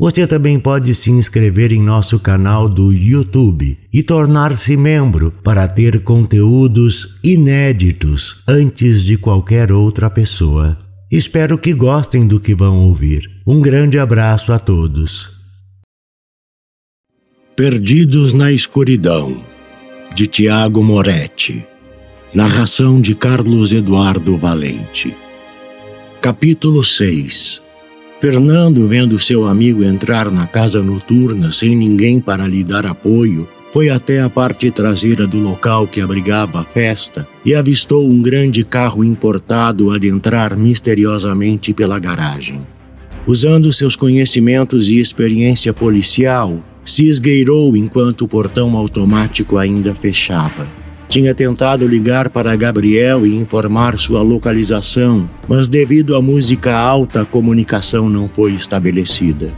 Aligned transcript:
Você 0.00 0.26
também 0.26 0.58
pode 0.58 0.94
se 0.94 1.10
inscrever 1.10 1.72
em 1.72 1.82
nosso 1.82 2.18
canal 2.18 2.70
do 2.70 2.90
YouTube 2.90 3.76
e 3.92 4.02
tornar-se 4.02 4.74
membro 4.74 5.30
para 5.30 5.68
ter 5.68 6.02
conteúdos 6.02 7.18
inéditos 7.22 8.42
antes 8.48 9.04
de 9.04 9.18
qualquer 9.18 9.70
outra 9.70 10.08
pessoa. 10.08 10.78
Espero 11.12 11.58
que 11.58 11.74
gostem 11.74 12.26
do 12.26 12.40
que 12.40 12.54
vão 12.54 12.78
ouvir. 12.78 13.28
Um 13.46 13.60
grande 13.60 13.98
abraço 13.98 14.54
a 14.54 14.58
todos. 14.58 15.28
Perdidos 17.54 18.32
na 18.32 18.50
Escuridão, 18.50 19.44
de 20.14 20.26
Tiago 20.26 20.82
Moretti. 20.82 21.62
Narração 22.32 23.02
de 23.02 23.14
Carlos 23.14 23.70
Eduardo 23.70 24.38
Valente. 24.38 25.14
Capítulo 26.22 26.82
6 26.82 27.68
Fernando, 28.20 28.86
vendo 28.86 29.18
seu 29.18 29.46
amigo 29.46 29.82
entrar 29.82 30.30
na 30.30 30.46
casa 30.46 30.82
noturna 30.82 31.50
sem 31.52 31.74
ninguém 31.74 32.20
para 32.20 32.46
lhe 32.46 32.62
dar 32.62 32.84
apoio, 32.84 33.48
foi 33.72 33.88
até 33.88 34.20
a 34.20 34.28
parte 34.28 34.70
traseira 34.70 35.26
do 35.26 35.38
local 35.38 35.86
que 35.86 36.02
abrigava 36.02 36.60
a 36.60 36.64
festa 36.64 37.26
e 37.46 37.54
avistou 37.54 38.06
um 38.06 38.20
grande 38.20 38.62
carro 38.62 39.02
importado 39.02 39.90
adentrar 39.90 40.54
misteriosamente 40.54 41.72
pela 41.72 41.98
garagem. 41.98 42.60
Usando 43.26 43.72
seus 43.72 43.96
conhecimentos 43.96 44.90
e 44.90 45.00
experiência 45.00 45.72
policial, 45.72 46.62
se 46.84 47.08
esgueirou 47.08 47.74
enquanto 47.74 48.26
o 48.26 48.28
portão 48.28 48.76
automático 48.76 49.56
ainda 49.56 49.94
fechava. 49.94 50.66
Tinha 51.10 51.34
tentado 51.34 51.88
ligar 51.88 52.30
para 52.30 52.54
Gabriel 52.54 53.26
e 53.26 53.34
informar 53.34 53.98
sua 53.98 54.22
localização, 54.22 55.28
mas 55.48 55.66
devido 55.66 56.14
à 56.14 56.22
música 56.22 56.72
alta, 56.72 57.22
a 57.22 57.24
comunicação 57.24 58.08
não 58.08 58.28
foi 58.28 58.52
estabelecida. 58.52 59.52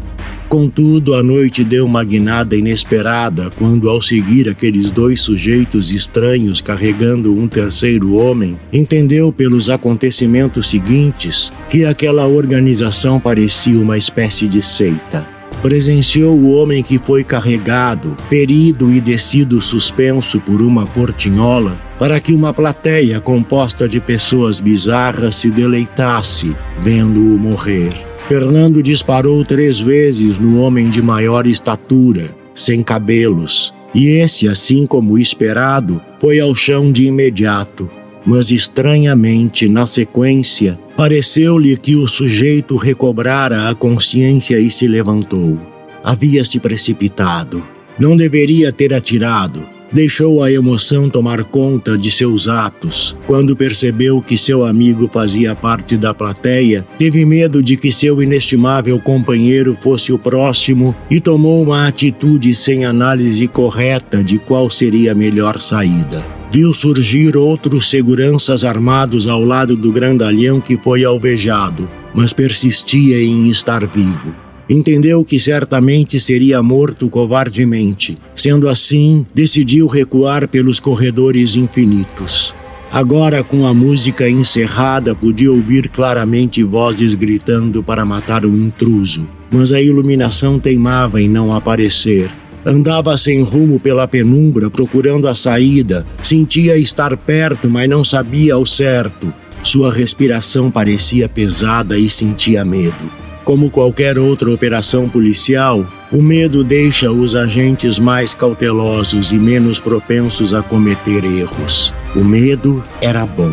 Contudo, 0.48 1.14
a 1.14 1.22
noite 1.22 1.62
deu 1.62 1.84
uma 1.84 2.02
guinada 2.02 2.56
inesperada 2.56 3.50
quando, 3.58 3.90
ao 3.90 4.00
seguir 4.00 4.48
aqueles 4.48 4.90
dois 4.90 5.20
sujeitos 5.20 5.92
estranhos 5.92 6.62
carregando 6.62 7.38
um 7.38 7.46
terceiro 7.46 8.14
homem, 8.14 8.58
entendeu 8.72 9.30
pelos 9.30 9.68
acontecimentos 9.68 10.70
seguintes 10.70 11.52
que 11.68 11.84
aquela 11.84 12.26
organização 12.26 13.20
parecia 13.20 13.78
uma 13.78 13.98
espécie 13.98 14.48
de 14.48 14.62
seita 14.62 15.41
presenciou 15.62 16.36
o 16.36 16.52
homem 16.52 16.82
que 16.82 16.98
foi 16.98 17.22
carregado, 17.22 18.16
ferido 18.28 18.92
e 18.92 19.00
descido 19.00 19.62
suspenso 19.62 20.40
por 20.40 20.60
uma 20.60 20.84
portinhola 20.86 21.78
para 21.98 22.20
que 22.20 22.34
uma 22.34 22.52
plateia 22.52 23.20
composta 23.20 23.88
de 23.88 24.00
pessoas 24.00 24.60
bizarras 24.60 25.36
se 25.36 25.50
deleitasse 25.50 26.54
vendo-o 26.80 27.38
morrer. 27.38 27.92
Fernando 28.28 28.82
disparou 28.82 29.44
três 29.44 29.78
vezes 29.78 30.38
no 30.38 30.60
homem 30.60 30.90
de 30.90 31.00
maior 31.00 31.46
estatura, 31.46 32.34
sem 32.54 32.82
cabelos, 32.82 33.72
e 33.94 34.08
esse, 34.08 34.48
assim 34.48 34.86
como 34.86 35.18
esperado, 35.18 36.00
foi 36.18 36.40
ao 36.40 36.54
chão 36.54 36.90
de 36.90 37.04
imediato, 37.04 37.90
mas 38.24 38.50
estranhamente, 38.50 39.68
na 39.68 39.86
sequência, 39.86 40.78
pareceu-lhe 40.96 41.76
que 41.76 41.96
o 41.96 42.06
sujeito 42.06 42.76
recobrara 42.76 43.68
a 43.68 43.74
consciência 43.74 44.58
e 44.58 44.70
se 44.70 44.86
levantou. 44.86 45.58
Havia 46.04 46.44
se 46.44 46.58
precipitado. 46.58 47.62
Não 47.98 48.16
deveria 48.16 48.72
ter 48.72 48.92
atirado. 48.92 49.64
Deixou 49.92 50.42
a 50.42 50.50
emoção 50.50 51.10
tomar 51.10 51.44
conta 51.44 51.98
de 51.98 52.10
seus 52.10 52.48
atos. 52.48 53.14
Quando 53.26 53.54
percebeu 53.54 54.22
que 54.22 54.38
seu 54.38 54.64
amigo 54.64 55.06
fazia 55.12 55.54
parte 55.54 55.98
da 55.98 56.14
plateia, 56.14 56.82
teve 56.96 57.26
medo 57.26 57.62
de 57.62 57.76
que 57.76 57.92
seu 57.92 58.22
inestimável 58.22 58.98
companheiro 58.98 59.76
fosse 59.82 60.10
o 60.10 60.18
próximo 60.18 60.94
e 61.10 61.20
tomou 61.20 61.62
uma 61.62 61.86
atitude 61.86 62.54
sem 62.54 62.86
análise 62.86 63.46
correta 63.46 64.24
de 64.24 64.38
qual 64.38 64.70
seria 64.70 65.12
a 65.12 65.14
melhor 65.14 65.60
saída 65.60 66.41
viu 66.52 66.74
surgir 66.74 67.34
outros 67.34 67.88
seguranças 67.88 68.62
armados 68.62 69.26
ao 69.26 69.42
lado 69.42 69.74
do 69.74 69.90
grandalhão 69.90 70.60
que 70.60 70.76
foi 70.76 71.02
alvejado, 71.02 71.88
mas 72.14 72.34
persistia 72.34 73.22
em 73.22 73.48
estar 73.48 73.86
vivo. 73.86 74.34
Entendeu 74.68 75.24
que 75.24 75.40
certamente 75.40 76.20
seria 76.20 76.62
morto 76.62 77.08
covardemente. 77.08 78.18
Sendo 78.36 78.68
assim, 78.68 79.24
decidiu 79.34 79.86
recuar 79.86 80.46
pelos 80.46 80.78
corredores 80.78 81.56
infinitos. 81.56 82.54
Agora, 82.92 83.42
com 83.42 83.66
a 83.66 83.72
música 83.72 84.28
encerrada, 84.28 85.14
podia 85.14 85.50
ouvir 85.50 85.88
claramente 85.88 86.62
vozes 86.62 87.14
gritando 87.14 87.82
para 87.82 88.04
matar 88.04 88.44
o 88.44 88.54
intruso, 88.54 89.26
mas 89.50 89.72
a 89.72 89.80
iluminação 89.80 90.58
teimava 90.58 91.18
em 91.18 91.30
não 91.30 91.50
aparecer 91.50 92.30
Andava 92.64 93.16
sem 93.16 93.42
rumo 93.42 93.80
pela 93.80 94.06
penumbra, 94.06 94.70
procurando 94.70 95.26
a 95.26 95.34
saída. 95.34 96.06
Sentia 96.22 96.76
estar 96.76 97.16
perto, 97.16 97.68
mas 97.68 97.88
não 97.88 98.04
sabia 98.04 98.54
ao 98.54 98.64
certo. 98.64 99.32
Sua 99.62 99.92
respiração 99.92 100.70
parecia 100.70 101.28
pesada 101.28 101.98
e 101.98 102.08
sentia 102.08 102.64
medo. 102.64 103.22
Como 103.44 103.70
qualquer 103.70 104.18
outra 104.18 104.52
operação 104.52 105.08
policial, 105.08 105.84
o 106.12 106.22
medo 106.22 106.62
deixa 106.62 107.10
os 107.10 107.34
agentes 107.34 107.98
mais 107.98 108.34
cautelosos 108.34 109.32
e 109.32 109.36
menos 109.36 109.80
propensos 109.80 110.54
a 110.54 110.62
cometer 110.62 111.24
erros. 111.24 111.92
O 112.14 112.22
medo 112.22 112.82
era 113.00 113.26
bom. 113.26 113.52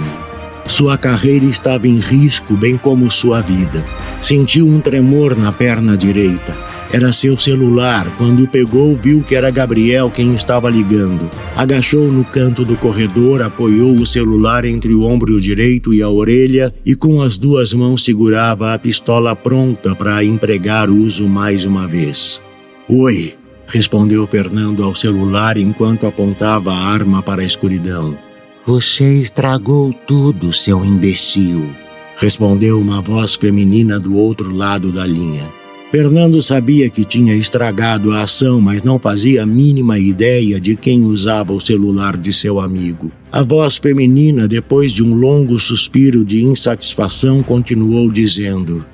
Sua 0.68 0.96
carreira 0.96 1.46
estava 1.46 1.88
em 1.88 1.98
risco, 1.98 2.53
bem 2.53 2.78
como 2.78 3.09
sua 3.09 3.42
vida. 3.42 3.84
Sentiu 4.22 4.68
um 4.68 4.80
tremor 4.80 5.36
na 5.36 5.52
perna 5.52 5.98
direita. 5.98 6.69
Era 6.92 7.14
seu 7.14 7.38
celular. 7.38 8.12
Quando 8.18 8.48
pegou, 8.48 8.96
viu 8.96 9.22
que 9.22 9.36
era 9.36 9.52
Gabriel 9.52 10.10
quem 10.10 10.34
estava 10.34 10.70
ligando. 10.70 11.30
Agachou 11.56 12.12
no 12.12 12.26
canto 12.26 12.66
do 12.66 12.76
corredor, 12.76 13.44
apoiou 13.44 13.92
o 13.92 14.06
celular 14.06 14.66
entre 14.66 14.94
o 14.94 15.04
ombro 15.04 15.40
direito 15.40 15.94
e 15.94 16.02
a 16.02 16.10
orelha 16.10 16.74
e 16.84 16.96
com 16.96 17.22
as 17.22 17.38
duas 17.38 17.74
mãos 17.74 18.04
segurava 18.04 18.74
a 18.74 18.80
pistola 18.80 19.36
pronta 19.36 19.94
para 19.94 20.24
empregar 20.24 20.90
uso 20.90 21.30
mais 21.30 21.64
uma 21.64 21.88
vez. 21.88 22.42
Oi, 22.88 23.36
respondeu 23.68 24.26
Fernando 24.26 24.84
ao 24.84 24.96
celular 24.96 25.58
enquanto 25.58 26.08
apontava 26.08 26.74
a 26.74 26.88
arma 26.88 27.22
para 27.22 27.44
a 27.44 27.46
escuridão. 27.46 28.18
Você 28.66 29.22
estragou 29.22 29.94
tudo, 30.08 30.52
seu 30.52 30.84
imbecil, 30.84 31.70
respondeu 32.18 32.80
uma 32.80 33.00
voz 33.00 33.36
feminina 33.36 34.00
do 34.00 34.16
outro 34.16 34.52
lado 34.52 34.92
da 34.92 35.06
linha. 35.06 35.59
Fernando 35.92 36.40
sabia 36.40 36.88
que 36.88 37.04
tinha 37.04 37.34
estragado 37.34 38.12
a 38.12 38.22
ação, 38.22 38.62
mas 38.62 38.84
não 38.84 39.00
fazia 39.00 39.42
a 39.42 39.46
mínima 39.46 39.98
ideia 39.98 40.60
de 40.60 40.76
quem 40.76 41.04
usava 41.04 41.52
o 41.52 41.60
celular 41.60 42.16
de 42.16 42.32
seu 42.32 42.60
amigo. 42.60 43.12
A 43.32 43.42
voz 43.42 43.78
feminina, 43.78 44.48
depois 44.48 44.92
de 44.92 45.04
um 45.04 45.16
longo 45.16 45.60
suspiro 45.60 46.24
de 46.24 46.44
insatisfação, 46.44 47.42
continuou 47.42 48.12
dizendo: 48.12 48.86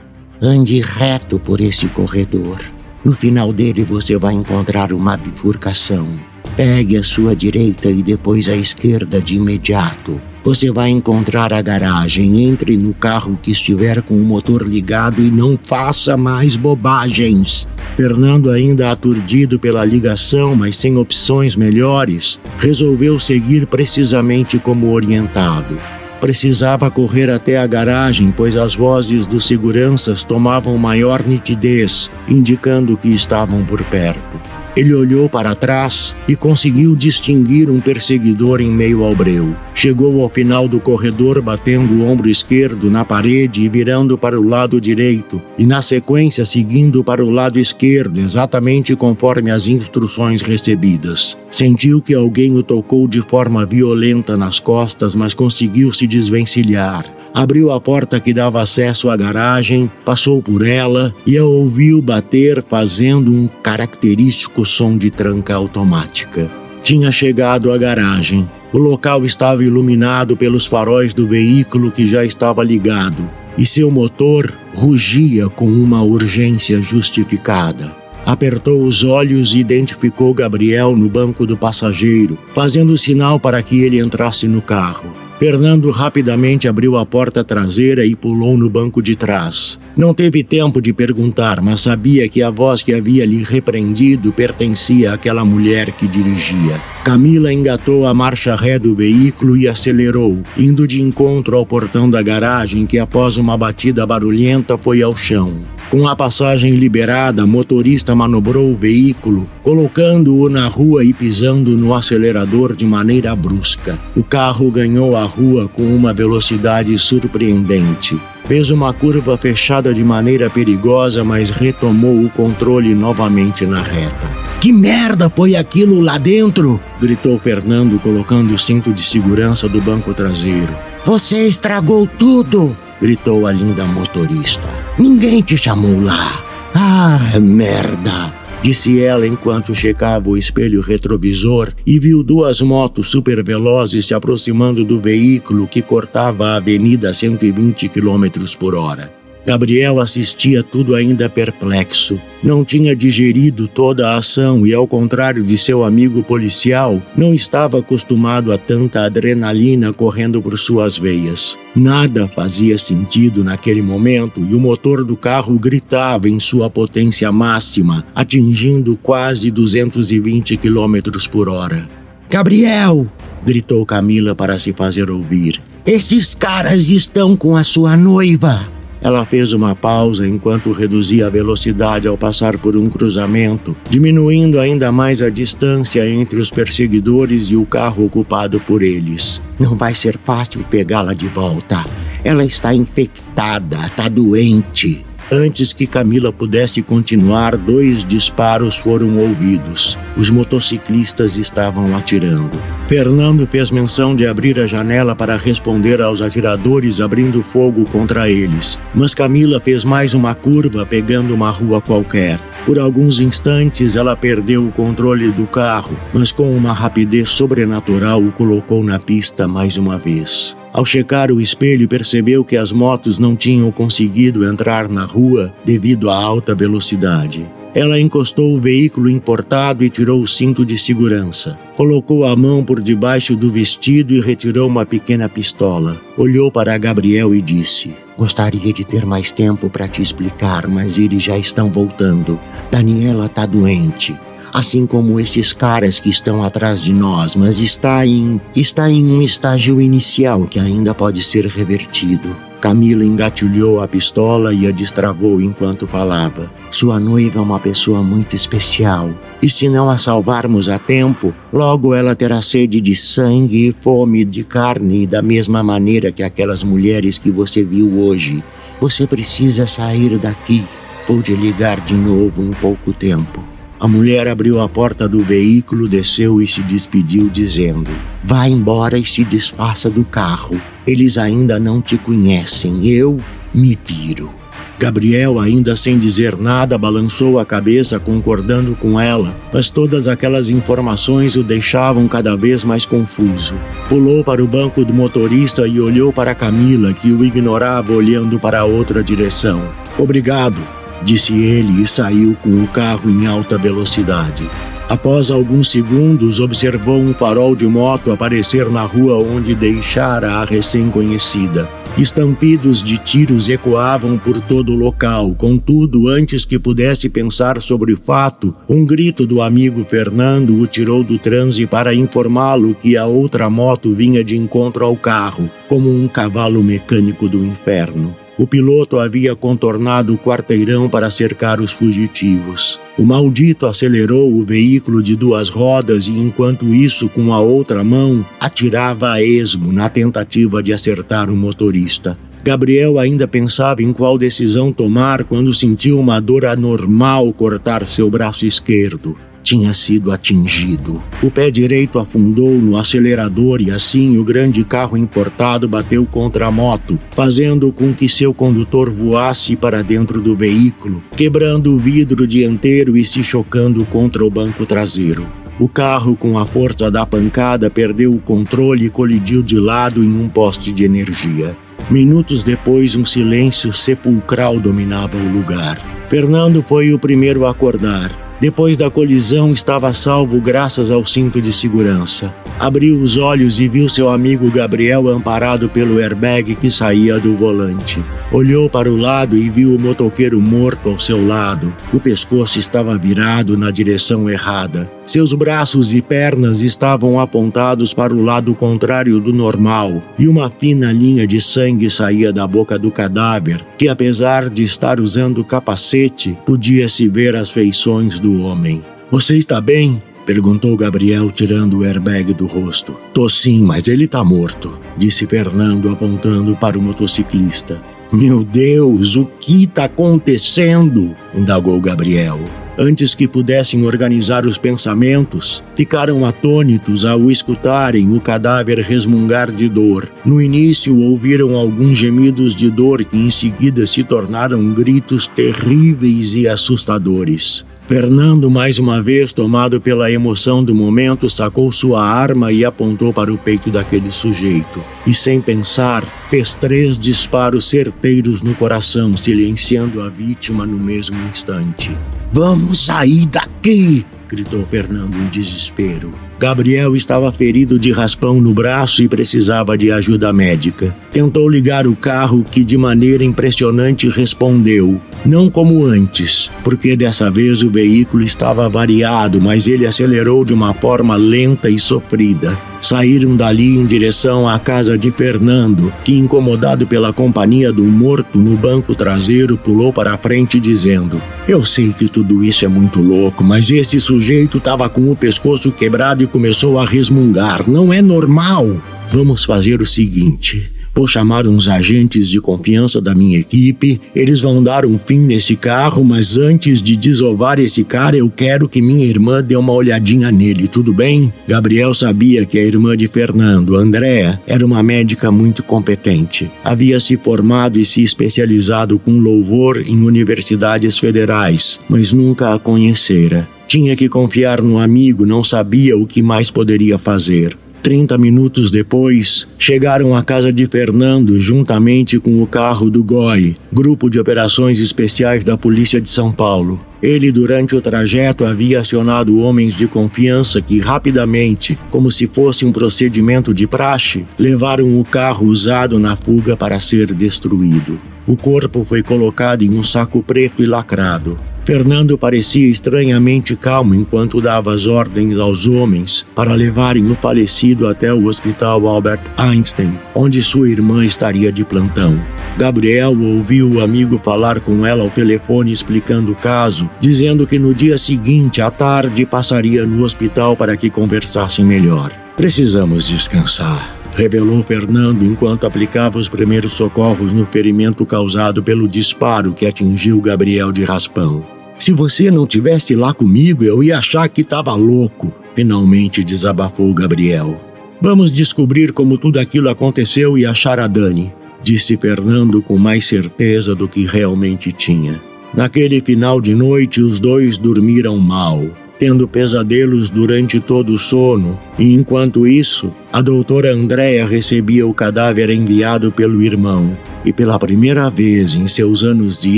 Ande 0.42 0.80
reto 0.80 1.38
por 1.38 1.60
esse 1.60 1.88
corredor. 1.88 2.62
No 3.04 3.12
final 3.12 3.52
dele 3.52 3.84
você 3.84 4.18
vai 4.18 4.34
encontrar 4.34 4.94
uma 4.94 5.18
bifurcação. 5.18 6.08
Pegue 6.56 6.96
a 6.96 7.04
sua 7.04 7.36
direita 7.36 7.90
e 7.90 8.02
depois 8.02 8.48
a 8.48 8.56
esquerda 8.56 9.20
de 9.20 9.36
imediato. 9.36 10.22
Você 10.42 10.72
vai 10.72 10.90
encontrar 10.90 11.52
a 11.52 11.62
garagem. 11.62 12.46
Entre 12.46 12.78
no 12.78 12.94
carro 12.94 13.38
que 13.42 13.52
estiver 13.52 14.02
com 14.02 14.14
o 14.14 14.24
motor 14.24 14.66
ligado 14.66 15.22
e 15.22 15.30
não 15.30 15.60
faça 15.62 16.16
mais 16.16 16.56
bobagens. 16.56 17.68
Fernando, 17.98 18.50
ainda 18.50 18.90
aturdido 18.90 19.60
pela 19.60 19.84
ligação, 19.84 20.56
mas 20.56 20.78
sem 20.78 20.96
opções 20.98 21.58
melhores, 21.58 22.40
resolveu 22.58 23.20
seguir 23.20 23.68
precisamente 23.68 24.58
como 24.58 24.94
orientado. 24.94 25.78
Precisava 26.22 26.90
correr 26.90 27.30
até 27.30 27.58
a 27.58 27.68
garagem, 27.68 28.34
pois 28.36 28.56
as 28.56 28.74
vozes 28.74 29.28
dos 29.28 29.46
seguranças 29.46 30.24
tomavam 30.24 30.78
maior 30.78 31.22
nitidez, 31.28 32.10
indicando 32.30 32.96
que 32.96 33.10
estavam 33.10 33.66
por 33.66 33.84
perto. 33.84 34.55
Ele 34.76 34.94
olhou 34.94 35.30
para 35.30 35.56
trás 35.56 36.14
e 36.28 36.36
conseguiu 36.36 36.98
distinguir 36.98 37.70
um 37.70 37.80
perseguidor 37.80 38.60
em 38.60 38.70
meio 38.70 39.04
ao 39.04 39.16
breu. 39.16 39.56
Chegou 39.74 40.22
ao 40.22 40.28
final 40.28 40.68
do 40.68 40.82
corredor, 40.82 41.42
batendo 41.42 41.94
o 41.94 42.06
ombro 42.06 42.30
esquerdo 42.30 42.92
na 42.92 43.06
parede 43.06 43.62
e 43.62 43.70
virando 43.70 44.18
para 44.18 44.40
o 44.40 44.44
lado 44.44 44.82
direito, 44.82 45.42
e 45.58 45.66
na 45.66 45.82
sequência 45.82 46.46
seguindo 46.46 47.04
para 47.04 47.24
o 47.24 47.30
lado 47.30 47.58
esquerdo, 47.58 48.20
exatamente 48.20 48.96
conforme 48.96 49.50
as 49.50 49.68
instruções 49.68 50.42
recebidas. 50.42 51.38
Sentiu 51.50 52.02
que 52.02 52.14
alguém 52.14 52.54
o 52.58 52.64
tocou 52.64 53.08
de 53.08 53.22
forma 53.22 53.66
violenta 53.66 54.36
nas 54.36 54.60
costas, 54.60 55.16
mas 55.16 55.34
conseguiu 55.34 55.94
se 55.94 56.06
desvencilhar 56.06 57.06
abriu 57.36 57.70
a 57.70 57.82
porta 57.82 58.18
que 58.18 58.34
dava 58.34 58.62
acesso 58.62 59.10
à 59.10 59.18
garagem, 59.18 59.92
passou 60.06 60.42
por 60.42 60.66
ela 60.66 61.14
e 61.28 61.38
a 61.38 61.44
ouviu 61.44 62.02
bater 62.02 62.64
fazendo 62.64 63.30
um 63.30 63.50
característico 63.62 64.66
som 64.66 64.98
de 64.98 65.12
tranca 65.12 65.54
automática. 65.54 66.50
Tinha 66.82 67.12
chegado 67.12 67.74
à 67.74 67.78
garagem. 67.78 68.50
O 68.72 68.78
local 68.78 69.26
estava 69.26 69.66
iluminado 69.66 70.38
pelos 70.38 70.66
faróis 70.66 71.14
do 71.14 71.28
veículo 71.28 71.92
que 71.92 72.08
já 72.08 72.24
estava 72.24 72.64
ligado 72.64 73.30
e 73.58 73.66
seu 73.66 73.92
motor 73.92 74.54
rugia 74.74 75.50
com 75.50 75.68
uma 75.68 76.02
urgência 76.02 76.80
justificada. 76.82 77.94
Apertou 78.26 78.84
os 78.84 79.04
olhos 79.04 79.54
e 79.54 79.60
identificou 79.60 80.34
Gabriel 80.34 80.96
no 80.96 81.10
banco 81.10 81.46
do 81.46 81.58
passageiro, 81.58 82.38
fazendo 82.54 82.98
sinal 82.98 83.40
para 83.40 83.62
que 83.62 83.82
ele 83.82 84.00
entrasse 84.00 84.48
no 84.48 84.62
carro. 84.62 85.25
Fernando 85.38 85.92
rapidamente 85.92 86.66
abriu 86.66 86.98
a 86.98 87.06
porta 87.06 87.44
traseira 87.44 88.06
e 88.06 88.16
pulou 88.16 88.58
no 88.58 88.70
banco 88.70 89.02
de 89.02 89.18
trás. 89.18 89.78
Não 89.96 90.14
teve 90.14 90.44
tempo 90.44 90.82
de 90.82 90.94
perguntar, 90.94 91.62
mas 91.62 91.82
sabia 91.82 92.30
que 92.30 92.42
a 92.42 92.50
voz 92.50 92.82
que 92.82 92.94
havia 92.94 93.26
lhe 93.26 93.44
repreendido 93.44 94.32
pertencia 94.32 95.14
àquela 95.14 95.44
mulher 95.44 95.92
que 95.92 96.08
dirigia. 96.08 96.95
Camila 97.06 97.54
engatou 97.54 98.08
a 98.08 98.16
marcha 98.16 98.56
ré 98.56 98.80
do 98.80 98.96
veículo 98.96 99.56
e 99.56 99.68
acelerou, 99.68 100.42
indo 100.58 100.88
de 100.88 101.04
encontro 101.04 101.56
ao 101.56 101.64
portão 101.64 102.10
da 102.10 102.20
garagem 102.20 102.88
que, 102.88 102.98
após 102.98 103.38
uma 103.38 103.56
batida 103.56 104.04
barulhenta, 104.08 104.76
foi 104.76 105.04
ao 105.04 105.16
chão. 105.16 105.54
Com 105.92 106.08
a 106.08 106.16
passagem 106.16 106.74
liberada, 106.74 107.46
o 107.46 107.48
motorista 107.48 108.16
manobrou 108.16 108.72
o 108.72 108.76
veículo, 108.76 109.48
colocando-o 109.62 110.50
na 110.50 110.68
rua 110.68 111.06
e 111.06 111.14
pisando 111.14 111.78
no 111.78 111.94
acelerador 111.94 112.76
de 112.76 112.88
maneira 112.88 113.36
brusca. 113.36 114.00
O 114.16 114.24
carro 114.24 114.72
ganhou 114.72 115.16
a 115.16 115.26
rua 115.26 115.70
com 115.70 115.84
uma 115.84 116.12
velocidade 116.12 116.98
surpreendente. 116.98 118.20
Fez 118.48 118.72
uma 118.72 118.92
curva 118.92 119.38
fechada 119.38 119.94
de 119.94 120.04
maneira 120.04 120.50
perigosa, 120.50 121.24
mas 121.24 121.52
retomou 121.52 122.26
o 122.26 122.32
controle 122.32 122.96
novamente 122.96 123.64
na 123.64 123.84
reta. 123.84 124.45
Que 124.60 124.72
merda 124.72 125.30
foi 125.30 125.56
aquilo 125.56 126.00
lá 126.00 126.18
dentro? 126.18 126.80
gritou 127.00 127.38
Fernando, 127.38 128.00
colocando 128.00 128.54
o 128.54 128.60
cinto 128.60 128.92
de 128.92 129.02
segurança 129.02 129.70
do 129.70 129.80
banco 129.82 130.14
traseiro. 130.14 130.76
Você 131.06 131.48
estragou 131.48 132.08
tudo! 132.08 132.76
gritou 133.02 133.46
a 133.46 133.52
linda 133.52 133.86
motorista. 133.86 134.68
Ninguém 134.98 135.42
te 135.42 135.58
chamou 135.58 136.02
lá. 136.02 136.44
Ah, 136.74 137.20
merda! 137.40 138.34
Disse 138.64 139.00
ela 139.00 139.28
enquanto 139.28 139.76
checava 139.76 140.28
o 140.28 140.36
espelho 140.36 140.82
retrovisor 140.82 141.72
e 141.86 142.00
viu 142.00 142.24
duas 142.24 142.62
motos 142.62 143.12
supervelozes 143.12 144.08
se 144.08 144.14
aproximando 144.16 144.84
do 144.84 145.00
veículo 145.00 145.68
que 145.68 145.84
cortava 145.84 146.48
a 146.48 146.56
avenida 146.56 147.12
a 147.12 147.14
120 147.14 147.88
km 147.90 148.26
por 148.58 148.74
hora. 148.74 149.14
Gabriel 149.46 150.00
assistia 150.00 150.64
tudo 150.64 150.96
ainda 150.96 151.30
perplexo. 151.30 152.20
Não 152.42 152.66
tinha 152.66 152.96
digerido 152.96 153.68
toda 153.68 154.10
a 154.10 154.18
ação 154.18 154.66
e, 154.66 154.74
ao 154.74 154.88
contrário 154.88 155.44
de 155.44 155.56
seu 155.56 155.84
amigo 155.84 156.24
policial, 156.24 157.00
não 157.16 157.34
estava 157.34 157.80
acostumado 157.80 158.52
a 158.52 158.58
tanta 158.58 159.06
adrenalina 159.06 159.94
correndo 159.94 160.42
por 160.42 160.58
suas 160.58 160.98
veias. 160.98 161.56
Nada 161.76 162.28
fazia 162.28 162.78
sentido 162.78 163.44
naquele 163.44 163.84
momento 163.84 164.40
e 164.40 164.56
o 164.56 164.60
motor 164.60 165.04
do 165.04 165.16
carro 165.16 165.60
gritava 165.60 166.28
em 166.28 166.40
sua 166.40 166.68
potência 166.68 167.32
máxima, 167.32 168.04
atingindo 168.16 168.98
quase 169.02 169.52
220 169.52 170.58
km 170.58 170.98
por 171.32 171.50
hora. 171.50 171.88
Gabriel! 172.30 173.08
gritou 173.46 173.86
Camila 173.86 174.34
para 174.34 174.58
se 174.58 174.74
fazer 174.74 175.12
ouvir. 175.12 175.62
Esses 175.86 176.34
caras 176.34 176.90
estão 176.90 177.38
com 177.38 177.56
a 177.56 177.64
sua 177.64 177.96
noiva! 177.96 178.76
Ela 179.02 179.26
fez 179.26 179.54
uma 179.54 179.76
pausa 179.76 180.28
enquanto 180.28 180.72
reduzia 180.72 181.28
a 181.28 181.30
velocidade 181.30 182.08
ao 182.08 182.18
passar 182.18 182.58
por 182.58 182.76
um 182.76 182.90
cruzamento, 182.90 183.76
diminuindo 183.90 184.60
ainda 184.60 184.92
mais 184.92 185.22
a 185.22 185.30
distância 185.30 186.08
entre 186.10 186.40
os 186.40 186.50
perseguidores 186.50 187.50
e 187.52 187.56
o 187.56 187.66
carro 187.66 188.06
ocupado 188.06 188.60
por 188.60 188.82
eles. 188.82 189.42
Não 189.60 189.76
vai 189.76 189.94
ser 189.94 190.18
fácil 190.18 190.66
pegá-la 190.70 191.14
de 191.14 191.28
volta. 191.28 191.86
Ela 192.24 192.44
está 192.44 192.74
infectada, 192.74 193.78
está 193.86 194.08
doente. 194.10 195.06
Antes 195.32 195.74
que 195.74 195.88
Camila 195.88 196.32
pudesse 196.32 196.84
continuar, 196.84 197.58
dois 197.58 198.06
disparos 198.06 198.78
foram 198.78 199.18
ouvidos. 199.18 199.98
Os 200.16 200.30
motociclistas 200.30 201.36
estavam 201.36 201.98
atirando. 201.98 202.62
Fernando 202.88 203.48
fez 203.48 203.72
menção 203.72 204.16
de 204.16 204.28
abrir 204.28 204.60
a 204.60 204.68
janela 204.68 205.16
para 205.16 205.36
responder 205.36 206.00
aos 206.00 206.22
atiradores 206.22 207.02
abrindo 207.02 207.42
fogo 207.42 207.84
contra 207.86 208.30
eles. 208.30 208.78
Mas 208.94 209.16
Camila 209.16 209.60
fez 209.60 209.84
mais 209.84 210.14
uma 210.14 210.36
curva 210.36 210.86
pegando 210.86 211.34
uma 211.34 211.50
rua 211.50 211.82
qualquer. 211.82 212.40
Por 212.64 212.78
alguns 212.78 213.20
instantes 213.20 213.96
ela 213.96 214.16
perdeu 214.16 214.68
o 214.68 214.72
controle 214.72 215.32
do 215.32 215.48
carro, 215.48 215.98
mas 216.14 216.32
com 216.32 216.56
uma 216.56 216.74
rapidez 216.74 217.30
sobrenatural 217.30 218.22
o 218.22 218.32
colocou 218.32 218.84
na 218.84 219.00
pista 219.00 219.48
mais 219.48 219.78
uma 219.78 219.98
vez. 219.98 220.56
Ao 220.72 220.86
checar 220.86 221.32
o 221.32 221.42
espelho, 221.42 221.88
percebeu 221.88 222.44
que 222.44 222.56
as 222.56 222.72
motos 222.72 223.18
não 223.18 223.36
tinham 223.36 223.72
conseguido 223.72 224.48
entrar 224.48 224.88
na 224.88 225.06
rua 225.06 225.52
devido 225.66 226.10
à 226.10 226.16
alta 226.16 226.54
velocidade. 226.54 227.48
Ela 227.76 228.00
encostou 228.00 228.56
o 228.56 228.62
veículo 228.62 229.10
importado 229.10 229.84
e 229.84 229.90
tirou 229.90 230.22
o 230.22 230.28
cinto 230.28 230.66
de 230.66 230.78
segurança. 230.78 231.60
Colocou 231.76 232.24
a 232.24 232.34
mão 232.34 232.64
por 232.64 232.82
debaixo 232.82 233.36
do 233.36 233.52
vestido 233.52 234.14
e 234.14 234.22
retirou 234.22 234.66
uma 234.66 234.86
pequena 234.86 235.28
pistola. 235.28 236.00
Olhou 236.18 236.50
para 236.50 236.78
Gabriel 236.78 237.36
e 237.36 237.42
disse: 237.42 237.94
Gostaria 238.18 238.72
de 238.72 238.86
ter 238.86 239.06
mais 239.06 239.30
tempo 239.34 239.70
para 239.70 239.90
te 239.90 240.02
explicar, 240.02 240.70
mas 240.70 240.98
eles 240.98 241.22
já 241.22 241.38
estão 241.38 241.70
voltando. 241.70 242.40
Daniela 242.72 243.26
está 243.26 243.46
doente 243.46 244.16
assim 244.56 244.86
como 244.86 245.20
esses 245.20 245.52
caras 245.52 246.00
que 246.00 246.10
estão 246.10 246.42
atrás 246.42 246.82
de 246.82 246.94
nós, 246.94 247.36
mas 247.36 247.60
está 247.60 248.06
em 248.06 248.40
está 248.56 248.90
em 248.90 249.06
um 249.06 249.22
estágio 249.22 249.82
inicial 249.82 250.46
que 250.46 250.58
ainda 250.58 250.94
pode 250.94 251.22
ser 251.22 251.46
revertido. 251.46 252.34
Camila 252.62 253.04
engatilhou 253.04 253.82
a 253.82 253.88
pistola 253.88 254.54
e 254.54 254.66
a 254.66 254.72
destravou 254.72 255.42
enquanto 255.42 255.86
falava. 255.86 256.50
Sua 256.72 257.02
noiva 257.02 257.38
é 257.38 257.42
uma 257.42 257.60
pessoa 257.60 258.02
muito 258.02 258.34
especial, 258.34 259.14
e 259.42 259.50
se 259.50 259.68
não 259.68 259.90
a 259.90 259.98
salvarmos 259.98 260.70
a 260.70 260.80
tempo, 260.80 261.34
logo 261.52 261.94
ela 261.94 262.16
terá 262.16 262.42
sede 262.42 262.80
de 262.80 262.96
sangue 262.96 263.68
e 263.68 263.76
fome 263.84 264.24
de 264.24 264.46
carne, 264.46 265.06
da 265.06 265.22
mesma 265.22 265.62
maneira 265.62 266.14
que 266.14 266.24
aquelas 266.24 266.64
mulheres 266.64 267.20
que 267.20 267.30
você 267.30 267.62
viu 267.62 268.00
hoje. 268.00 268.42
Você 268.80 269.06
precisa 269.06 269.68
sair 269.68 270.18
daqui. 270.18 270.66
Vou 271.06 271.22
te 271.22 271.36
ligar 271.36 271.82
de 271.82 271.94
novo 271.94 272.42
em 272.42 272.52
pouco 272.52 272.94
tempo. 272.94 273.55
A 273.78 273.88
mulher 273.88 274.28
abriu 274.28 274.62
a 274.62 274.70
porta 274.70 275.08
do 275.08 275.22
veículo, 275.22 275.88
desceu 275.88 276.42
e 276.42 276.48
se 276.48 276.62
despediu, 276.62 277.30
dizendo: 277.30 277.90
Vá 278.24 278.48
embora 278.48 278.98
e 278.98 279.06
se 279.06 279.24
desfaça 279.26 279.90
do 279.90 280.04
carro. 280.06 280.60
Eles 280.88 281.18
ainda 281.18 281.60
não 281.60 281.82
te 281.82 281.98
conhecem. 281.98 282.88
Eu 282.88 283.20
me 283.54 283.76
piro. 283.76 284.34
Gabriel, 284.78 285.40
ainda 285.40 285.76
sem 285.76 285.98
dizer 285.98 286.38
nada, 286.38 286.78
balançou 286.78 287.40
a 287.40 287.46
cabeça, 287.46 287.98
concordando 287.98 288.76
com 288.76 289.00
ela, 289.00 289.34
mas 289.54 289.70
todas 289.70 290.08
aquelas 290.08 290.50
informações 290.50 291.38
o 291.38 291.44
deixavam 291.44 292.10
cada 292.10 292.36
vez 292.36 292.64
mais 292.64 292.86
confuso. 292.86 293.54
Pulou 293.88 294.22
para 294.22 294.44
o 294.44 294.48
banco 294.48 294.84
do 294.84 294.94
motorista 294.94 295.66
e 295.66 295.80
olhou 295.80 296.12
para 296.12 296.36
Camila, 296.36 296.94
que 296.94 297.12
o 297.12 297.24
ignorava 297.24 297.94
olhando 297.94 298.38
para 298.38 298.66
outra 298.66 299.02
direção. 299.02 299.66
Obrigado, 299.98 300.58
disse 301.04 301.34
ele 301.34 301.82
e 301.82 301.88
saiu 301.88 302.36
com 302.42 302.64
o 302.64 302.68
carro 302.68 303.10
em 303.10 303.26
alta 303.26 303.58
velocidade. 303.58 304.50
Após 304.88 305.32
alguns 305.32 305.72
segundos, 305.72 306.40
observou 306.40 307.00
um 307.00 307.12
farol 307.14 307.56
de 307.56 307.66
moto 307.66 308.12
aparecer 308.12 308.70
na 308.70 308.84
rua 308.84 309.18
onde 309.18 309.56
deixara 309.56 310.34
a 310.34 310.46
recém-conhecida. 310.46 311.68
Estampidos 311.98 312.84
de 312.84 312.98
tiros 312.98 313.50
ecoavam 313.50 314.18
por 314.18 314.40
todo 314.42 314.74
o 314.74 314.76
local. 314.76 315.34
Contudo, 315.34 316.08
antes 316.08 316.46
que 316.46 316.60
pudesse 316.60 317.10
pensar 317.10 317.62
sobre 317.62 317.94
o 317.94 317.98
fato, 317.98 318.54
um 318.70 318.86
grito 318.86 319.26
do 319.26 319.42
amigo 319.42 319.84
Fernando 319.84 320.60
o 320.60 320.68
tirou 320.68 321.04
do 321.04 321.18
transe 321.18 321.66
para 321.66 321.96
informá-lo 321.96 322.76
que 322.76 322.96
a 322.96 323.06
outra 323.06 323.50
moto 323.50 323.96
vinha 323.96 324.24
de 324.24 324.36
encontro 324.38 324.86
ao 324.86 324.96
carro, 324.96 325.50
como 325.68 325.90
um 325.90 326.08
cavalo 326.08 326.62
mecânico 326.62 327.28
do 327.28 327.44
inferno. 327.44 328.25
O 328.38 328.46
piloto 328.46 329.00
havia 329.00 329.34
contornado 329.34 330.14
o 330.14 330.18
quarteirão 330.18 330.90
para 330.90 331.10
cercar 331.10 331.62
os 331.62 331.72
fugitivos. 331.72 332.78
O 332.98 333.06
maldito 333.06 333.66
acelerou 333.66 334.30
o 334.30 334.44
veículo 334.44 335.02
de 335.02 335.16
duas 335.16 335.48
rodas 335.48 336.08
e, 336.08 336.12
enquanto 336.12 336.66
isso, 336.66 337.08
com 337.08 337.34
a 337.34 337.40
outra 337.40 337.82
mão, 337.82 338.26
atirava 338.38 339.12
a 339.12 339.24
esmo 339.24 339.72
na 339.72 339.88
tentativa 339.88 340.62
de 340.62 340.74
acertar 340.74 341.30
o 341.30 341.36
motorista. 341.36 342.18
Gabriel 342.44 343.00
ainda 343.00 343.28
pensava 343.28 343.82
em 343.82 343.94
qual 343.94 344.18
decisão 344.18 344.72
tomar 344.72 345.24
quando 345.24 345.54
sentiu 345.54 345.98
uma 345.98 346.20
dor 346.20 346.46
anormal 346.46 347.32
cortar 347.34 347.88
seu 347.88 348.10
braço 348.10 348.46
esquerdo 348.46 349.16
tinha 349.46 349.72
sido 349.76 350.12
atingido. 350.12 351.02
O 351.22 351.30
pé 351.30 351.52
direito 351.52 352.00
afundou 352.00 352.52
no 352.56 352.76
acelerador 352.76 353.62
e 353.62 353.70
assim 353.70 354.18
o 354.18 354.24
grande 354.24 354.64
carro 354.64 354.98
importado 354.98 355.70
bateu 355.70 356.04
contra 356.04 356.48
a 356.48 356.52
moto, 356.52 357.00
fazendo 357.12 357.72
com 357.72 357.94
que 357.94 358.10
seu 358.10 358.34
condutor 358.34 358.90
voasse 358.90 359.56
para 359.56 359.84
dentro 359.84 360.20
do 360.20 360.36
veículo, 360.36 361.04
quebrando 361.16 361.76
o 361.76 361.78
vidro 361.78 362.26
dianteiro 362.26 362.98
e 362.98 363.06
se 363.06 363.24
chocando 363.24 363.86
contra 363.86 364.26
o 364.26 364.32
banco 364.32 364.66
traseiro. 364.66 365.28
O 365.60 365.70
carro, 365.70 366.16
com 366.16 366.40
a 366.40 366.46
força 366.46 366.90
da 366.90 367.06
pancada, 367.06 367.70
perdeu 367.70 368.14
o 368.14 368.20
controle 368.20 368.88
e 368.88 368.90
colidiu 368.90 369.44
de 369.44 369.60
lado 369.60 370.04
em 370.04 370.20
um 370.20 370.28
poste 370.28 370.74
de 370.74 370.84
energia. 370.84 371.56
Minutos 371.90 372.44
depois, 372.44 372.96
um 372.96 373.06
silêncio 373.06 373.72
sepulcral 373.72 374.60
dominava 374.60 375.16
o 375.16 375.32
lugar. 375.32 375.78
Fernando 376.10 376.66
foi 376.68 376.92
o 376.92 377.00
primeiro 377.00 377.46
a 377.46 377.52
acordar. 377.52 378.25
Depois 378.40 378.76
da 378.76 378.90
colisão, 378.92 379.54
estava 379.54 379.94
salvo 379.94 380.42
graças 380.42 380.92
ao 380.92 381.06
cinto 381.06 381.42
de 381.42 381.54
segurança. 381.54 382.34
Abriu 382.60 383.00
os 383.00 383.18
olhos 383.18 383.60
e 383.60 383.68
viu 383.68 383.88
seu 383.88 384.10
amigo 384.10 384.52
Gabriel 384.52 385.08
amparado 385.08 385.70
pelo 385.70 386.00
airbag 386.00 386.56
que 386.56 386.70
saía 386.70 387.20
do 387.20 387.36
volante. 387.36 388.04
Olhou 388.32 388.70
para 388.70 388.92
o 388.92 388.98
lado 388.98 389.38
e 389.38 389.50
viu 389.50 389.76
o 389.76 389.80
motoqueiro 389.80 390.40
morto 390.42 390.90
ao 390.90 391.00
seu 391.00 391.26
lado. 391.26 391.74
O 391.94 392.00
pescoço 392.00 392.60
estava 392.60 392.98
virado 392.98 393.58
na 393.58 393.72
direção 393.72 394.30
errada. 394.30 394.90
Seus 395.06 395.34
braços 395.34 395.94
e 395.94 396.02
pernas 396.02 396.64
estavam 396.64 397.20
apontados 397.20 397.94
para 397.94 398.14
o 398.14 398.24
lado 398.24 398.56
contrário 398.56 399.20
do 399.20 399.32
normal, 399.32 400.02
e 400.18 400.28
uma 400.28 400.50
fina 400.50 400.92
linha 400.92 401.28
de 401.28 401.40
sangue 401.40 401.92
saía 401.92 402.34
da 402.34 402.48
boca 402.48 402.80
do 402.80 402.90
cadáver, 402.90 403.64
que 403.78 403.88
apesar 403.88 404.50
de 404.50 404.64
estar 404.64 405.00
usando 405.00 405.44
capacete, 405.44 406.36
podia-se 406.44 407.08
ver 407.08 407.36
as 407.36 407.52
feições 407.52 408.18
do 408.18 408.42
homem. 408.42 408.84
Você 409.12 409.38
está 409.38 409.62
bem? 409.62 410.02
Perguntou 410.26 410.76
Gabriel, 410.76 411.30
tirando 411.30 411.78
o 411.78 411.84
airbag 411.84 412.34
do 412.34 412.48
rosto. 412.48 412.96
Tô 413.14 413.30
sim, 413.30 413.62
mas 413.62 413.88
ele 413.88 414.08
tá 414.08 414.24
morto, 414.24 414.74
disse 414.98 415.28
Fernando, 415.28 415.88
apontando 415.90 416.56
para 416.56 416.80
o 416.80 416.82
motociclista. 416.82 417.80
Meu 418.12 418.44
Deus, 418.44 419.16
o 419.16 419.26
que 419.26 419.66
está 419.66 419.86
acontecendo? 419.86 421.16
indagou 421.36 421.80
Gabriel. 421.80 422.40
Antes 422.78 423.16
que 423.16 423.26
pudessem 423.26 423.86
organizar 423.86 424.46
os 424.46 424.58
pensamentos, 424.58 425.64
ficaram 425.76 426.26
atônitos 426.26 427.06
ao 427.06 427.32
escutarem 427.32 428.14
o 428.14 428.20
cadáver 428.20 428.80
resmungar 428.80 429.50
de 429.50 429.70
dor. 429.70 430.12
No 430.26 430.42
início, 430.42 430.98
ouviram 430.98 431.56
alguns 431.56 431.98
gemidos 431.98 432.54
de 432.54 432.70
dor 432.70 433.06
que 433.06 433.16
em 433.16 433.32
seguida 433.32 433.86
se 433.86 434.04
tornaram 434.04 434.74
gritos 434.74 435.26
terríveis 435.26 436.36
e 436.36 436.50
assustadores. 436.50 437.64
Fernando, 437.88 438.50
mais 438.50 438.78
uma 438.78 439.02
vez 439.02 439.32
tomado 439.32 439.80
pela 439.80 440.12
emoção 440.12 440.64
do 440.64 440.76
momento, 440.76 441.30
sacou 441.30 441.72
sua 441.72 442.04
arma 442.04 442.52
e 442.52 442.66
apontou 442.66 443.14
para 443.14 443.32
o 443.32 443.38
peito 443.38 443.70
daquele 443.70 444.12
sujeito. 444.12 444.84
E 445.06 445.14
sem 445.14 445.40
pensar, 445.40 446.04
fez 446.30 446.56
três 446.56 446.98
disparos 446.98 447.70
certeiros 447.70 448.42
no 448.42 448.56
coração, 448.56 449.16
silenciando 449.16 450.02
a 450.02 450.10
vítima 450.10 450.66
no 450.66 450.78
mesmo 450.78 451.16
instante. 451.30 451.96
Vamos 452.36 452.80
sair 452.80 453.26
daqui! 453.28 454.06
gritou 454.28 454.66
Fernando 454.66 455.16
em 455.16 455.28
desespero. 455.28 456.14
Gabriel 456.38 456.94
estava 456.94 457.32
ferido 457.32 457.80
de 457.80 457.94
raspão 457.94 458.42
no 458.42 458.54
braço 458.54 459.02
e 459.02 459.08
precisava 459.08 459.78
de 459.78 459.90
ajuda 459.90 460.34
médica. 460.34 460.94
Tentou 461.14 461.48
ligar 461.48 461.88
o 461.88 461.96
carro, 461.96 462.44
que 462.44 462.66
de 462.66 462.78
maneira 462.78 463.24
impressionante 463.24 464.10
respondeu. 464.10 465.00
Não 465.26 465.50
como 465.50 465.86
antes, 465.86 466.52
porque 466.62 466.98
dessa 466.98 467.32
vez 467.32 467.64
o 467.64 467.70
veículo 467.70 468.22
estava 468.22 468.68
variado, 468.68 469.40
mas 469.40 469.66
ele 469.66 469.88
acelerou 469.88 470.44
de 470.44 470.54
uma 470.54 470.74
forma 470.74 471.16
lenta 471.16 471.70
e 471.70 471.80
sofrida. 471.80 472.58
Saíram 472.86 473.36
dali 473.36 473.78
em 473.78 473.84
direção 473.84 474.48
à 474.48 474.60
casa 474.60 474.96
de 474.96 475.10
Fernando, 475.10 475.92
que, 476.04 476.14
incomodado 476.14 476.86
pela 476.86 477.12
companhia 477.12 477.74
do 477.74 477.82
morto 477.82 478.38
no 478.38 478.56
banco 478.56 478.94
traseiro, 478.94 479.58
pulou 479.58 479.92
para 479.92 480.14
a 480.14 480.18
frente 480.20 480.60
dizendo: 480.60 481.20
Eu 481.48 481.66
sei 481.66 481.92
que 481.92 482.08
tudo 482.08 482.44
isso 482.44 482.64
é 482.64 482.68
muito 482.68 483.02
louco, 483.02 483.44
mas 483.44 483.72
esse 483.72 484.00
sujeito 484.00 484.60
estava 484.60 484.88
com 484.88 485.12
o 485.12 485.16
pescoço 485.16 485.72
quebrado 485.72 486.24
e 486.24 486.28
começou 486.28 486.78
a 486.78 486.86
resmungar. 486.86 487.68
Não 487.68 487.92
é 487.92 488.04
normal. 488.04 488.80
Vamos 489.10 489.44
fazer 489.44 489.82
o 489.82 489.86
seguinte: 489.88 490.72
Vou 490.96 491.06
chamar 491.06 491.46
uns 491.46 491.68
agentes 491.68 492.30
de 492.30 492.40
confiança 492.40 493.02
da 493.02 493.14
minha 493.14 493.38
equipe. 493.38 494.00
Eles 494.16 494.40
vão 494.40 494.64
dar 494.64 494.86
um 494.86 494.98
fim 494.98 495.20
nesse 495.20 495.54
carro, 495.54 496.06
mas 496.06 496.38
antes 496.38 496.82
de 496.82 496.96
desovar 496.96 497.60
esse 497.60 497.84
cara, 497.84 498.16
eu 498.16 498.30
quero 498.30 498.70
que 498.70 498.82
minha 498.82 499.06
irmã 499.06 499.44
dê 499.44 499.58
uma 499.58 499.74
olhadinha 499.74 500.32
nele, 500.32 500.70
tudo 500.70 500.94
bem? 500.94 501.34
Gabriel 501.46 501.94
sabia 501.94 502.46
que 502.46 502.58
a 502.58 502.64
irmã 502.64 502.96
de 502.96 503.10
Fernando, 503.10 503.76
Andréa, 503.76 504.40
era 504.48 504.66
uma 504.66 504.82
médica 504.82 505.30
muito 505.30 505.62
competente. 505.62 506.50
Havia 506.64 506.98
se 507.02 507.18
formado 507.18 507.78
e 507.78 507.84
se 507.84 508.02
especializado 508.02 508.98
com 508.98 509.20
louvor 509.20 509.84
em 509.86 510.02
universidades 510.02 510.98
federais, 510.98 511.78
mas 511.90 512.14
nunca 512.14 512.54
a 512.54 512.60
conhecera. 512.60 513.46
Tinha 513.68 513.98
que 513.98 514.08
confiar 514.08 514.62
no 514.62 514.80
amigo, 514.80 515.26
não 515.26 515.44
sabia 515.44 515.98
o 515.98 516.08
que 516.08 516.22
mais 516.22 516.50
poderia 516.50 516.98
fazer. 516.98 517.58
Trinta 517.86 518.18
minutos 518.18 518.72
depois, 518.72 519.48
chegaram 519.60 520.16
à 520.16 520.24
casa 520.24 520.52
de 520.52 520.66
Fernando 520.66 521.40
juntamente 521.40 522.20
com 522.20 522.42
o 522.42 522.48
carro 522.48 522.90
do 522.90 523.04
GOI, 523.04 523.56
Grupo 523.72 524.10
de 524.10 524.20
Operações 524.20 524.80
Especiais 524.80 525.44
da 525.44 525.56
Polícia 525.56 526.02
de 526.02 526.10
São 526.10 526.32
Paulo. 526.32 526.84
Ele, 527.00 527.32
durante 527.32 527.76
o 527.76 527.82
trajeto, 527.82 528.44
havia 528.44 528.80
acionado 528.80 529.38
homens 529.38 529.76
de 529.78 529.86
confiança 529.86 530.60
que, 530.64 530.80
rapidamente, 530.80 531.78
como 531.92 532.12
se 532.12 532.26
fosse 532.26 532.66
um 532.66 532.72
procedimento 532.72 533.54
de 533.54 533.68
praxe, 533.68 534.26
levaram 534.40 535.00
o 535.00 535.06
carro 535.06 535.46
usado 535.46 536.00
na 536.00 536.16
fuga 536.16 536.58
para 536.58 536.80
ser 536.80 537.14
destruído. 537.14 538.02
O 538.26 538.36
corpo 538.36 538.84
foi 538.84 539.04
colocado 539.04 539.62
em 539.62 539.70
um 539.70 539.84
saco 539.84 540.24
preto 540.24 540.64
e 540.64 540.66
lacrado. 540.66 541.38
Fernando 541.66 542.16
parecia 542.16 542.68
estranhamente 542.70 543.56
calmo 543.56 543.96
enquanto 543.96 544.40
dava 544.40 544.72
as 544.72 544.86
ordens 544.86 545.40
aos 545.40 545.66
homens 545.66 546.24
para 546.36 546.54
levarem 546.54 547.10
o 547.10 547.16
falecido 547.16 547.88
até 547.88 548.14
o 548.14 548.28
Hospital 548.28 548.88
Albert 548.88 549.22
Einstein, 549.36 549.98
onde 550.14 550.44
sua 550.44 550.70
irmã 550.70 551.04
estaria 551.04 551.52
de 551.52 551.66
plantão. 551.66 552.22
Gabriel 552.56 553.20
ouviu 553.20 553.68
o 553.72 553.82
amigo 553.82 554.22
falar 554.24 554.60
com 554.60 554.86
ela 554.86 555.02
ao 555.02 555.10
telefone 555.10 555.72
explicando 555.72 556.34
o 556.34 556.36
caso, 556.36 556.88
dizendo 557.02 557.48
que 557.48 557.58
no 557.58 557.74
dia 557.74 557.98
seguinte, 557.98 558.62
à 558.62 558.70
tarde, 558.70 559.26
passaria 559.26 559.88
no 559.88 560.04
hospital 560.04 560.56
para 560.56 560.78
que 560.78 560.92
conversassem 560.92 561.66
melhor. 561.66 562.12
Precisamos 562.38 563.08
descansar 563.08 563.96
revelou 564.16 564.64
Fernando 564.64 565.26
enquanto 565.26 565.68
aplicava 565.68 566.18
os 566.18 566.30
primeiros 566.30 566.72
socorros 566.72 567.34
no 567.34 567.46
ferimento 567.46 568.06
causado 568.06 568.64
pelo 568.64 568.88
disparo 568.88 569.52
que 569.52 569.66
atingiu 569.66 570.22
Gabriel 570.22 570.72
de 570.72 570.86
raspão. 570.86 571.55
Se 571.78 571.92
você 571.92 572.32
não 572.32 572.48
tivesse 572.48 572.96
lá 572.96 573.14
comigo, 573.14 573.64
eu 573.64 573.84
ia 573.84 573.98
achar 573.98 574.28
que 574.30 574.42
estava 574.42 574.74
louco, 574.76 575.34
finalmente 575.56 576.24
desabafou 576.24 576.94
Gabriel. 576.94 577.60
Vamos 578.02 578.32
descobrir 578.32 578.92
como 578.94 579.18
tudo 579.18 579.40
aquilo 579.40 579.70
aconteceu 579.70 580.38
e 580.38 580.46
achar 580.46 580.80
a 580.80 580.88
Dani, 580.88 581.34
disse 581.62 581.98
Fernando 581.98 582.62
com 582.62 582.78
mais 582.78 583.06
certeza 583.06 583.76
do 583.76 583.88
que 583.88 584.06
realmente 584.06 584.72
tinha. 584.72 585.22
Naquele 585.54 586.02
final 586.02 586.42
de 586.42 586.54
noite, 586.54 587.02
os 587.02 587.20
dois 587.20 587.58
dormiram 587.58 588.18
mal 588.18 588.66
tendo 589.00 589.28
pesadelos 589.28 590.10
durante 590.10 590.60
todo 590.60 590.94
o 590.94 591.00
sono, 591.00 591.60
e 591.78 591.94
enquanto 591.94 592.48
isso, 592.48 592.94
a 593.12 593.22
doutora 593.22 593.74
Andréa 593.74 594.26
recebia 594.26 594.88
o 594.88 594.94
cadáver 594.94 595.50
enviado 595.50 596.12
pelo 596.12 596.42
irmão. 596.42 596.98
E 597.26 597.34
pela 597.34 597.60
primeira 597.60 598.10
vez 598.10 598.56
em 598.56 598.68
seus 598.68 599.04
anos 599.04 599.38
de 599.38 599.58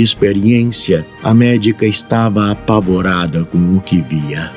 experiência, 0.00 1.06
a 1.22 1.32
médica 1.32 1.86
estava 1.86 2.50
apavorada 2.50 3.44
com 3.44 3.76
o 3.76 3.80
que 3.80 4.00
via. 4.00 4.50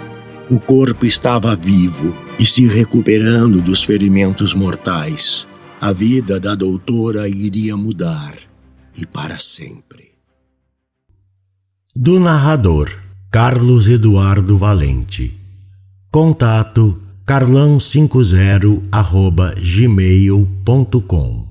O 0.50 0.60
corpo 0.60 1.06
estava 1.06 1.56
vivo 1.56 2.16
e 2.38 2.46
se 2.46 2.66
recuperando 2.68 3.62
dos 3.62 3.84
ferimentos 3.84 4.54
mortais. 4.54 5.48
A 5.80 5.92
vida 5.92 6.40
da 6.40 6.56
doutora 6.56 7.28
iria 7.28 7.76
mudar 7.76 8.36
e 9.00 9.06
para 9.06 9.40
sempre. 9.40 10.12
Do 11.96 12.20
narrador 12.20 13.01
Carlos 13.34 13.88
Eduardo 13.88 14.58
Valente. 14.58 15.40
Contato 16.12 17.02
carlão50 17.26 18.84
arroba 18.92 19.56
gmail.com 19.56 21.51